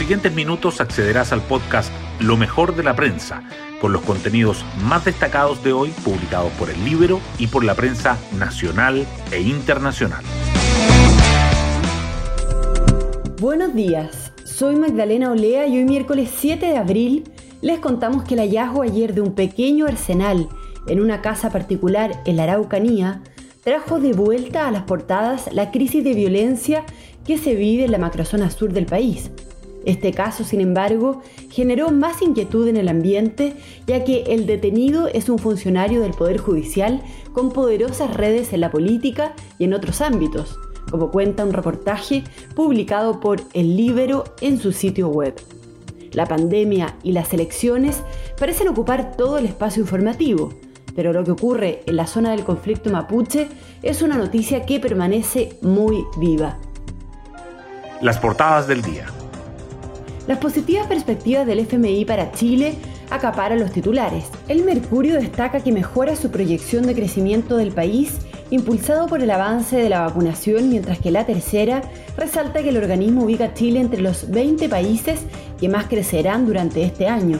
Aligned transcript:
siguientes 0.00 0.32
minutos 0.32 0.80
accederás 0.80 1.30
al 1.30 1.42
podcast 1.42 1.92
Lo 2.20 2.38
mejor 2.38 2.74
de 2.74 2.82
la 2.82 2.96
prensa, 2.96 3.42
con 3.82 3.92
los 3.92 4.00
contenidos 4.00 4.64
más 4.82 5.04
destacados 5.04 5.62
de 5.62 5.74
hoy 5.74 5.90
publicados 6.02 6.50
por 6.52 6.70
el 6.70 6.82
Libro 6.86 7.20
y 7.38 7.48
por 7.48 7.64
la 7.64 7.74
prensa 7.74 8.16
nacional 8.38 9.06
e 9.30 9.42
internacional. 9.42 10.24
Buenos 13.42 13.74
días, 13.74 14.32
soy 14.42 14.76
Magdalena 14.76 15.32
Olea 15.32 15.66
y 15.66 15.76
hoy 15.76 15.84
miércoles 15.84 16.30
7 16.34 16.64
de 16.64 16.78
abril 16.78 17.24
les 17.60 17.78
contamos 17.78 18.24
que 18.24 18.32
el 18.32 18.40
hallazgo 18.40 18.80
ayer 18.80 19.12
de 19.12 19.20
un 19.20 19.34
pequeño 19.34 19.84
arsenal 19.84 20.48
en 20.86 21.02
una 21.02 21.20
casa 21.20 21.50
particular 21.50 22.22
en 22.24 22.38
la 22.38 22.44
Araucanía 22.44 23.20
trajo 23.62 24.00
de 24.00 24.14
vuelta 24.14 24.66
a 24.66 24.70
las 24.70 24.84
portadas 24.84 25.52
la 25.52 25.70
crisis 25.70 26.02
de 26.02 26.14
violencia 26.14 26.86
que 27.26 27.36
se 27.36 27.54
vive 27.54 27.84
en 27.84 27.92
la 27.92 27.98
macrozona 27.98 28.50
sur 28.50 28.72
del 28.72 28.86
país. 28.86 29.30
Este 29.86 30.12
caso, 30.12 30.44
sin 30.44 30.60
embargo, 30.60 31.22
generó 31.50 31.90
más 31.90 32.20
inquietud 32.20 32.68
en 32.68 32.76
el 32.76 32.88
ambiente, 32.88 33.54
ya 33.86 34.04
que 34.04 34.24
el 34.28 34.46
detenido 34.46 35.08
es 35.08 35.28
un 35.28 35.38
funcionario 35.38 36.02
del 36.02 36.12
Poder 36.12 36.38
Judicial 36.38 37.02
con 37.32 37.50
poderosas 37.50 38.14
redes 38.14 38.52
en 38.52 38.60
la 38.60 38.70
política 38.70 39.34
y 39.58 39.64
en 39.64 39.72
otros 39.72 40.00
ámbitos, 40.00 40.58
como 40.90 41.10
cuenta 41.10 41.44
un 41.44 41.52
reportaje 41.52 42.24
publicado 42.54 43.20
por 43.20 43.40
El 43.54 43.76
Libero 43.76 44.24
en 44.40 44.58
su 44.58 44.72
sitio 44.72 45.08
web. 45.08 45.34
La 46.12 46.26
pandemia 46.26 46.96
y 47.02 47.12
las 47.12 47.32
elecciones 47.32 48.02
parecen 48.38 48.68
ocupar 48.68 49.16
todo 49.16 49.38
el 49.38 49.46
espacio 49.46 49.82
informativo, 49.82 50.52
pero 50.94 51.12
lo 51.12 51.24
que 51.24 51.30
ocurre 51.30 51.82
en 51.86 51.96
la 51.96 52.06
zona 52.06 52.32
del 52.32 52.44
conflicto 52.44 52.90
mapuche 52.90 53.48
es 53.82 54.02
una 54.02 54.16
noticia 54.16 54.66
que 54.66 54.80
permanece 54.80 55.56
muy 55.62 56.04
viva. 56.18 56.58
Las 58.02 58.18
portadas 58.18 58.66
del 58.66 58.82
día. 58.82 59.06
Las 60.26 60.38
positivas 60.38 60.86
perspectivas 60.86 61.46
del 61.46 61.60
FMI 61.60 62.04
para 62.04 62.30
Chile 62.32 62.74
acaparan 63.10 63.58
los 63.58 63.72
titulares. 63.72 64.24
El 64.48 64.64
Mercurio 64.64 65.14
destaca 65.14 65.60
que 65.60 65.72
mejora 65.72 66.14
su 66.14 66.30
proyección 66.30 66.86
de 66.86 66.94
crecimiento 66.94 67.56
del 67.56 67.72
país 67.72 68.18
impulsado 68.50 69.06
por 69.06 69.22
el 69.22 69.30
avance 69.30 69.76
de 69.76 69.88
la 69.88 70.02
vacunación, 70.02 70.68
mientras 70.68 70.98
que 70.98 71.10
la 71.10 71.24
tercera 71.24 71.82
resalta 72.16 72.62
que 72.62 72.68
el 72.68 72.76
organismo 72.76 73.24
ubica 73.24 73.46
a 73.46 73.54
Chile 73.54 73.80
entre 73.80 74.02
los 74.02 74.30
20 74.30 74.68
países 74.68 75.20
que 75.58 75.68
más 75.68 75.86
crecerán 75.86 76.46
durante 76.46 76.82
este 76.82 77.06
año. 77.06 77.38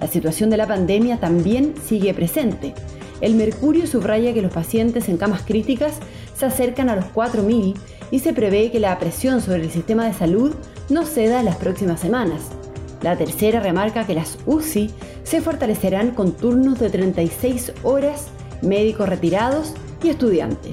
La 0.00 0.06
situación 0.06 0.50
de 0.50 0.56
la 0.56 0.66
pandemia 0.66 1.18
también 1.18 1.74
sigue 1.84 2.14
presente. 2.14 2.74
El 3.20 3.34
Mercurio 3.34 3.86
subraya 3.86 4.32
que 4.32 4.42
los 4.42 4.52
pacientes 4.52 5.08
en 5.08 5.16
camas 5.16 5.42
críticas 5.42 5.94
se 6.36 6.46
acercan 6.46 6.88
a 6.88 6.96
los 6.96 7.06
4.000 7.06 7.74
y 8.12 8.20
se 8.20 8.32
prevé 8.32 8.70
que 8.70 8.78
la 8.78 8.96
presión 8.98 9.40
sobre 9.40 9.64
el 9.64 9.70
sistema 9.70 10.06
de 10.06 10.14
salud 10.14 10.54
no 10.88 11.04
ceda 11.04 11.40
en 11.40 11.46
las 11.46 11.56
próximas 11.56 12.00
semanas. 12.00 12.42
La 13.02 13.16
tercera 13.16 13.60
remarca 13.60 14.06
que 14.06 14.14
las 14.14 14.38
UCI 14.46 14.90
se 15.22 15.40
fortalecerán 15.40 16.12
con 16.12 16.32
turnos 16.32 16.78
de 16.78 16.90
36 16.90 17.72
horas, 17.82 18.28
médicos 18.62 19.08
retirados 19.08 19.74
y 20.02 20.08
estudiantes. 20.08 20.72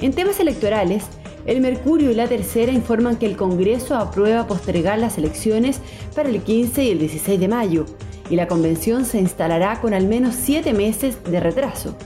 En 0.00 0.12
temas 0.12 0.38
electorales, 0.40 1.04
el 1.46 1.60
Mercurio 1.60 2.10
y 2.10 2.14
la 2.14 2.28
Tercera 2.28 2.70
informan 2.70 3.16
que 3.16 3.26
el 3.26 3.36
Congreso 3.36 3.96
aprueba 3.96 4.46
postergar 4.46 4.98
las 4.98 5.18
elecciones 5.18 5.80
para 6.14 6.28
el 6.28 6.40
15 6.40 6.84
y 6.84 6.90
el 6.90 6.98
16 7.00 7.40
de 7.40 7.48
mayo, 7.48 7.86
y 8.30 8.36
la 8.36 8.46
convención 8.46 9.04
se 9.04 9.18
instalará 9.18 9.80
con 9.80 9.92
al 9.92 10.06
menos 10.06 10.34
siete 10.36 10.72
meses 10.72 11.22
de 11.24 11.40
retraso. 11.40 11.96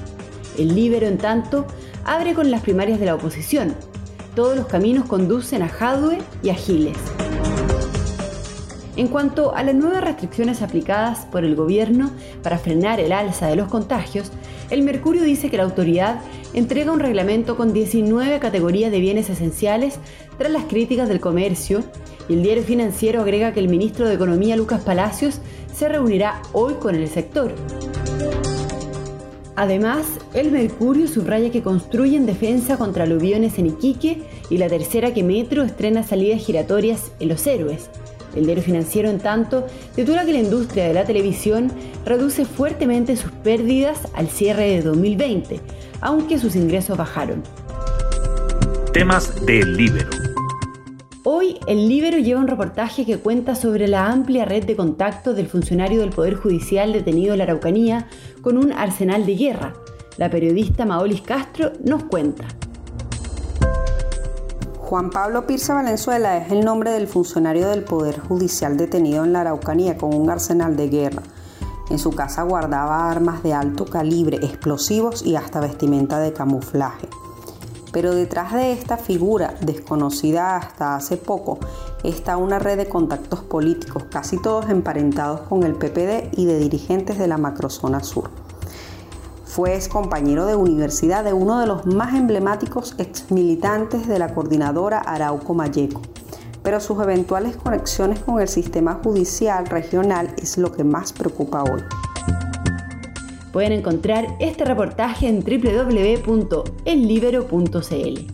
El 0.58 0.74
Libero, 0.74 1.06
en 1.06 1.18
tanto, 1.18 1.66
abre 2.04 2.32
con 2.32 2.50
las 2.50 2.62
primarias 2.62 2.98
de 2.98 3.06
la 3.06 3.14
oposición. 3.14 3.74
Todos 4.36 4.54
los 4.54 4.66
caminos 4.66 5.06
conducen 5.06 5.62
a 5.62 5.68
Jadwe 5.70 6.18
y 6.42 6.50
a 6.50 6.54
Giles. 6.54 6.98
En 8.94 9.08
cuanto 9.08 9.54
a 9.54 9.62
las 9.62 9.74
nuevas 9.74 10.04
restricciones 10.04 10.60
aplicadas 10.60 11.24
por 11.24 11.42
el 11.42 11.56
gobierno 11.56 12.10
para 12.42 12.58
frenar 12.58 13.00
el 13.00 13.12
alza 13.12 13.46
de 13.46 13.56
los 13.56 13.68
contagios, 13.68 14.30
el 14.68 14.82
Mercurio 14.82 15.22
dice 15.22 15.48
que 15.48 15.56
la 15.56 15.62
autoridad 15.62 16.20
entrega 16.52 16.92
un 16.92 17.00
reglamento 17.00 17.56
con 17.56 17.72
19 17.72 18.38
categorías 18.38 18.90
de 18.90 19.00
bienes 19.00 19.30
esenciales 19.30 19.98
tras 20.36 20.52
las 20.52 20.64
críticas 20.64 21.08
del 21.08 21.20
comercio 21.20 21.82
y 22.28 22.34
el 22.34 22.42
diario 22.42 22.62
financiero 22.62 23.22
agrega 23.22 23.54
que 23.54 23.60
el 23.60 23.68
ministro 23.68 24.06
de 24.06 24.16
Economía 24.16 24.54
Lucas 24.54 24.82
Palacios 24.82 25.40
se 25.74 25.88
reunirá 25.88 26.42
hoy 26.52 26.74
con 26.74 26.94
el 26.94 27.08
sector. 27.08 27.54
Además, 29.56 30.06
el 30.34 30.52
Mercurio 30.52 31.08
subraya 31.08 31.50
que 31.50 31.62
construyen 31.62 32.26
defensa 32.26 32.76
contra 32.76 33.04
aluviones 33.04 33.58
en 33.58 33.66
Iquique 33.66 34.22
y 34.50 34.58
la 34.58 34.68
tercera 34.68 35.14
que 35.14 35.22
Metro 35.22 35.62
estrena 35.62 36.02
salidas 36.02 36.44
giratorias 36.44 37.10
en 37.20 37.28
Los 37.28 37.46
Héroes. 37.46 37.88
El 38.34 38.44
diario 38.44 38.62
financiero, 38.62 39.08
en 39.08 39.18
tanto, 39.18 39.66
titula 39.94 40.26
que 40.26 40.34
la 40.34 40.40
industria 40.40 40.84
de 40.84 40.92
la 40.92 41.06
televisión 41.06 41.72
reduce 42.04 42.44
fuertemente 42.44 43.16
sus 43.16 43.30
pérdidas 43.32 44.00
al 44.12 44.28
cierre 44.28 44.68
de 44.68 44.82
2020, 44.82 45.60
aunque 46.02 46.38
sus 46.38 46.54
ingresos 46.54 46.98
bajaron. 46.98 47.42
Temas 48.92 49.46
del 49.46 49.74
Libero. 49.74 50.25
Hoy 51.28 51.58
el 51.66 51.88
Libero 51.88 52.18
lleva 52.18 52.38
un 52.38 52.46
reportaje 52.46 53.04
que 53.04 53.18
cuenta 53.18 53.56
sobre 53.56 53.88
la 53.88 54.06
amplia 54.06 54.44
red 54.44 54.64
de 54.64 54.76
contactos 54.76 55.34
del 55.34 55.48
funcionario 55.48 55.98
del 55.98 56.10
Poder 56.10 56.36
Judicial 56.36 56.92
detenido 56.92 57.32
en 57.32 57.38
la 57.38 57.44
Araucanía 57.46 58.06
con 58.42 58.56
un 58.56 58.70
arsenal 58.70 59.26
de 59.26 59.34
guerra. 59.34 59.72
La 60.18 60.30
periodista 60.30 60.86
Maolis 60.86 61.22
Castro 61.22 61.72
nos 61.82 62.04
cuenta. 62.04 62.44
Juan 64.78 65.10
Pablo 65.10 65.48
Pirza 65.48 65.74
Valenzuela 65.74 66.36
es 66.36 66.52
el 66.52 66.64
nombre 66.64 66.92
del 66.92 67.08
funcionario 67.08 67.66
del 67.70 67.82
Poder 67.82 68.20
Judicial 68.20 68.76
detenido 68.76 69.24
en 69.24 69.32
la 69.32 69.40
Araucanía 69.40 69.98
con 69.98 70.14
un 70.14 70.30
arsenal 70.30 70.76
de 70.76 70.88
guerra. 70.88 71.22
En 71.90 71.98
su 71.98 72.12
casa 72.12 72.44
guardaba 72.44 73.10
armas 73.10 73.42
de 73.42 73.52
alto 73.52 73.84
calibre, 73.84 74.36
explosivos 74.36 75.26
y 75.26 75.34
hasta 75.34 75.58
vestimenta 75.58 76.20
de 76.20 76.32
camuflaje. 76.32 77.08
Pero 77.96 78.14
detrás 78.14 78.52
de 78.52 78.72
esta 78.72 78.98
figura, 78.98 79.54
desconocida 79.62 80.58
hasta 80.58 80.96
hace 80.96 81.16
poco, 81.16 81.58
está 82.04 82.36
una 82.36 82.58
red 82.58 82.76
de 82.76 82.90
contactos 82.90 83.40
políticos, 83.40 84.04
casi 84.10 84.36
todos 84.36 84.68
emparentados 84.68 85.40
con 85.48 85.62
el 85.62 85.76
PPD 85.76 86.28
y 86.36 86.44
de 86.44 86.58
dirigentes 86.58 87.16
de 87.16 87.26
la 87.26 87.38
macrozona 87.38 88.04
sur. 88.04 88.28
Fue 89.46 89.74
ex 89.74 89.88
compañero 89.88 90.44
de 90.44 90.56
universidad 90.56 91.24
de 91.24 91.32
uno 91.32 91.58
de 91.58 91.66
los 91.66 91.86
más 91.86 92.14
emblemáticos 92.14 92.94
ex 92.98 93.30
militantes 93.30 94.06
de 94.06 94.18
la 94.18 94.34
coordinadora 94.34 94.98
Arauco 94.98 95.54
Mayeco. 95.54 96.02
Pero 96.62 96.80
sus 96.80 97.02
eventuales 97.02 97.56
conexiones 97.56 98.18
con 98.18 98.42
el 98.42 98.48
sistema 98.48 99.00
judicial 99.02 99.64
regional 99.64 100.34
es 100.36 100.58
lo 100.58 100.70
que 100.70 100.84
más 100.84 101.14
preocupa 101.14 101.62
hoy. 101.62 101.82
Pueden 103.52 103.72
encontrar 103.72 104.26
este 104.40 104.64
reportaje 104.64 105.28
en 105.28 105.40
www.ellibero.cl. 105.40 108.32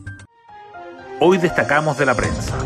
Hoy 1.20 1.38
destacamos 1.38 1.98
de 1.98 2.06
la 2.06 2.14
prensa. 2.14 2.56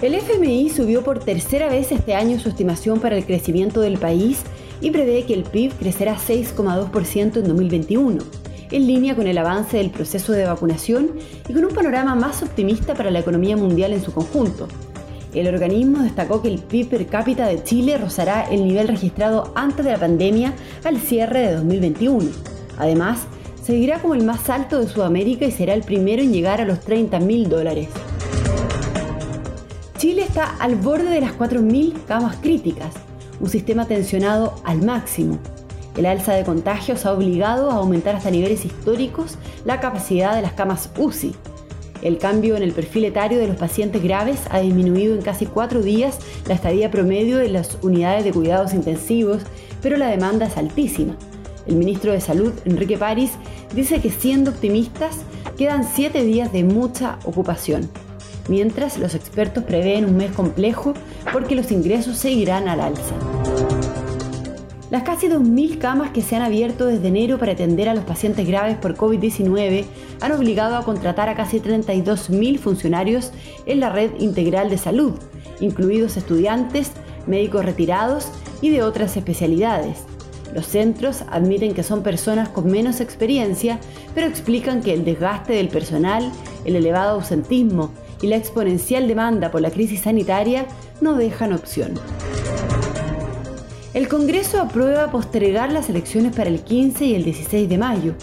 El 0.00 0.14
FMI 0.14 0.70
subió 0.70 1.02
por 1.02 1.18
tercera 1.18 1.68
vez 1.68 1.92
este 1.92 2.14
año 2.14 2.38
su 2.38 2.48
estimación 2.48 3.00
para 3.00 3.16
el 3.16 3.24
crecimiento 3.24 3.80
del 3.80 3.98
país 3.98 4.42
y 4.80 4.90
prevé 4.90 5.24
que 5.24 5.34
el 5.34 5.44
PIB 5.44 5.72
crecerá 5.78 6.16
6,2% 6.16 7.36
en 7.36 7.48
2021, 7.48 8.22
en 8.70 8.86
línea 8.86 9.16
con 9.16 9.26
el 9.26 9.38
avance 9.38 9.78
del 9.78 9.90
proceso 9.90 10.32
de 10.32 10.44
vacunación 10.44 11.12
y 11.48 11.52
con 11.52 11.64
un 11.64 11.74
panorama 11.74 12.14
más 12.14 12.42
optimista 12.42 12.94
para 12.94 13.10
la 13.10 13.20
economía 13.20 13.56
mundial 13.56 13.92
en 13.92 14.02
su 14.02 14.12
conjunto. 14.12 14.68
El 15.34 15.48
organismo 15.48 15.98
destacó 15.98 16.40
que 16.40 16.48
el 16.48 16.60
PIB 16.60 16.88
per 16.88 17.06
cápita 17.06 17.46
de 17.46 17.62
Chile 17.64 17.98
rozará 17.98 18.44
el 18.50 18.64
nivel 18.64 18.86
registrado 18.86 19.52
antes 19.56 19.84
de 19.84 19.90
la 19.90 19.98
pandemia 19.98 20.54
al 20.84 20.98
cierre 20.98 21.40
de 21.40 21.54
2021. 21.56 22.30
Además, 22.78 23.26
seguirá 23.60 24.00
como 24.00 24.14
el 24.14 24.24
más 24.24 24.48
alto 24.48 24.78
de 24.78 24.86
Sudamérica 24.86 25.44
y 25.44 25.50
será 25.50 25.74
el 25.74 25.82
primero 25.82 26.22
en 26.22 26.32
llegar 26.32 26.60
a 26.60 26.64
los 26.64 26.80
30 26.80 27.18
mil 27.18 27.48
dólares. 27.48 27.88
Chile 29.98 30.22
está 30.22 30.56
al 30.58 30.76
borde 30.76 31.10
de 31.10 31.20
las 31.20 31.32
4.000 31.32 32.04
camas 32.06 32.36
críticas, 32.36 32.94
un 33.40 33.48
sistema 33.48 33.86
tensionado 33.86 34.54
al 34.64 34.82
máximo. 34.82 35.38
El 35.96 36.06
alza 36.06 36.34
de 36.34 36.44
contagios 36.44 37.06
ha 37.06 37.12
obligado 37.12 37.70
a 37.70 37.76
aumentar 37.76 38.14
hasta 38.14 38.30
niveles 38.30 38.64
históricos 38.64 39.38
la 39.64 39.80
capacidad 39.80 40.34
de 40.34 40.42
las 40.42 40.52
camas 40.52 40.90
UCI. 40.96 41.34
El 42.02 42.18
cambio 42.18 42.56
en 42.56 42.62
el 42.62 42.72
perfil 42.72 43.04
etario 43.04 43.38
de 43.38 43.46
los 43.46 43.56
pacientes 43.56 44.02
graves 44.02 44.40
ha 44.50 44.60
disminuido 44.60 45.14
en 45.14 45.22
casi 45.22 45.46
cuatro 45.46 45.82
días 45.82 46.18
la 46.46 46.54
estadía 46.54 46.90
promedio 46.90 47.38
de 47.38 47.48
las 47.48 47.78
unidades 47.82 48.24
de 48.24 48.32
cuidados 48.32 48.74
intensivos, 48.74 49.42
pero 49.80 49.96
la 49.96 50.08
demanda 50.08 50.46
es 50.46 50.56
altísima. 50.56 51.16
El 51.66 51.76
ministro 51.76 52.12
de 52.12 52.20
Salud, 52.20 52.52
Enrique 52.64 52.98
París, 52.98 53.32
dice 53.74 54.00
que 54.00 54.10
siendo 54.10 54.50
optimistas, 54.50 55.18
quedan 55.56 55.84
siete 55.84 56.22
días 56.22 56.52
de 56.52 56.64
mucha 56.64 57.18
ocupación 57.24 57.88
mientras 58.48 58.98
los 58.98 59.14
expertos 59.14 59.64
prevén 59.64 60.04
un 60.04 60.16
mes 60.16 60.32
complejo 60.32 60.94
porque 61.32 61.54
los 61.54 61.70
ingresos 61.70 62.16
seguirán 62.16 62.68
al 62.68 62.80
alza. 62.80 63.14
Las 64.94 65.02
casi 65.02 65.26
2.000 65.26 65.78
camas 65.78 66.12
que 66.12 66.22
se 66.22 66.36
han 66.36 66.42
abierto 66.42 66.86
desde 66.86 67.08
enero 67.08 67.36
para 67.36 67.50
atender 67.50 67.88
a 67.88 67.96
los 67.96 68.04
pacientes 68.04 68.46
graves 68.46 68.76
por 68.76 68.94
COVID-19 68.94 69.86
han 70.20 70.30
obligado 70.30 70.76
a 70.76 70.84
contratar 70.84 71.28
a 71.28 71.34
casi 71.34 71.58
32.000 71.58 72.60
funcionarios 72.60 73.32
en 73.66 73.80
la 73.80 73.90
red 73.90 74.12
integral 74.20 74.70
de 74.70 74.78
salud, 74.78 75.14
incluidos 75.58 76.16
estudiantes, 76.16 76.92
médicos 77.26 77.64
retirados 77.64 78.28
y 78.60 78.70
de 78.70 78.84
otras 78.84 79.16
especialidades. 79.16 80.04
Los 80.54 80.66
centros 80.66 81.24
admiten 81.28 81.74
que 81.74 81.82
son 81.82 82.04
personas 82.04 82.48
con 82.48 82.70
menos 82.70 83.00
experiencia, 83.00 83.80
pero 84.14 84.28
explican 84.28 84.80
que 84.80 84.94
el 84.94 85.04
desgaste 85.04 85.54
del 85.54 85.70
personal, 85.70 86.30
el 86.64 86.76
elevado 86.76 87.16
ausentismo 87.16 87.90
y 88.22 88.28
la 88.28 88.36
exponencial 88.36 89.08
demanda 89.08 89.50
por 89.50 89.60
la 89.60 89.72
crisis 89.72 90.02
sanitaria 90.02 90.66
no 91.00 91.16
dejan 91.16 91.52
opción. 91.52 91.94
El 93.94 94.08
Congreso 94.08 94.60
aprueba 94.60 95.12
postergar 95.12 95.70
las 95.70 95.88
elecciones 95.88 96.34
para 96.34 96.50
el 96.50 96.64
15 96.64 97.04
y 97.04 97.14
el 97.14 97.22
16 97.22 97.68
de 97.68 97.78
mayo. 97.78 98.14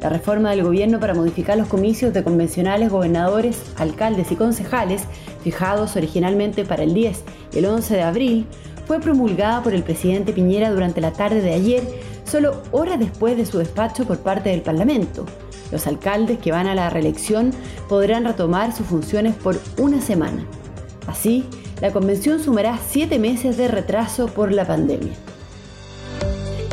La 0.00 0.08
reforma 0.08 0.50
del 0.50 0.62
gobierno 0.62 1.00
para 1.00 1.14
modificar 1.14 1.58
los 1.58 1.66
comicios 1.66 2.14
de 2.14 2.22
convencionales, 2.22 2.92
gobernadores, 2.92 3.60
alcaldes 3.76 4.30
y 4.30 4.36
concejales, 4.36 5.02
fijados 5.42 5.96
originalmente 5.96 6.64
para 6.64 6.84
el 6.84 6.94
10 6.94 7.24
y 7.52 7.58
el 7.58 7.66
11 7.66 7.94
de 7.94 8.02
abril, 8.02 8.46
fue 8.86 9.00
promulgada 9.00 9.64
por 9.64 9.74
el 9.74 9.82
presidente 9.82 10.32
Piñera 10.32 10.70
durante 10.70 11.00
la 11.00 11.12
tarde 11.12 11.40
de 11.40 11.54
ayer, 11.54 11.82
solo 12.22 12.62
horas 12.70 13.00
después 13.00 13.36
de 13.36 13.46
su 13.46 13.58
despacho 13.58 14.04
por 14.06 14.20
parte 14.20 14.50
del 14.50 14.62
Parlamento. 14.62 15.26
Los 15.72 15.88
alcaldes 15.88 16.38
que 16.38 16.52
van 16.52 16.68
a 16.68 16.76
la 16.76 16.88
reelección 16.88 17.50
podrán 17.88 18.24
retomar 18.24 18.72
sus 18.72 18.86
funciones 18.86 19.34
por 19.34 19.58
una 19.76 20.00
semana. 20.00 20.46
Así, 21.08 21.44
la 21.80 21.92
convención 21.92 22.40
sumará 22.42 22.78
siete 22.88 23.18
meses 23.18 23.56
de 23.56 23.68
retraso 23.68 24.28
por 24.28 24.52
la 24.52 24.66
pandemia. 24.66 25.12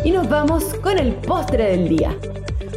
Y 0.03 0.11
nos 0.11 0.29
vamos 0.29 0.63
con 0.75 0.97
el 0.97 1.13
postre 1.13 1.65
del 1.65 1.89
día. 1.89 2.17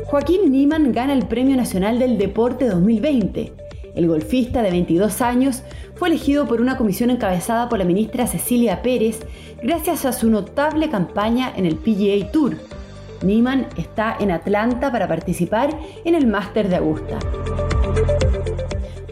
Joaquín 0.06 0.52
Niman 0.52 0.92
gana 0.92 1.12
el 1.12 1.26
Premio 1.26 1.56
Nacional 1.56 1.98
del 1.98 2.18
Deporte 2.18 2.68
2020. 2.68 3.52
El 3.94 4.08
golfista 4.08 4.62
de 4.62 4.70
22 4.70 5.20
años 5.20 5.62
fue 5.94 6.08
elegido 6.08 6.46
por 6.46 6.60
una 6.60 6.76
comisión 6.76 7.10
encabezada 7.10 7.68
por 7.68 7.78
la 7.78 7.84
ministra 7.84 8.26
Cecilia 8.26 8.82
Pérez 8.82 9.20
gracias 9.62 10.04
a 10.04 10.12
su 10.12 10.30
notable 10.30 10.90
campaña 10.90 11.52
en 11.56 11.66
el 11.66 11.76
PGA 11.76 12.30
Tour. 12.30 12.56
Niman 13.22 13.66
está 13.76 14.16
en 14.20 14.30
Atlanta 14.30 14.92
para 14.92 15.08
participar 15.08 15.76
en 16.04 16.14
el 16.14 16.26
Máster 16.26 16.68
de 16.68 16.76
Augusta. 16.76 17.18